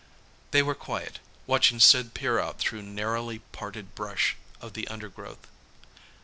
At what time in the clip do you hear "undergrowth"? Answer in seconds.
4.87-5.47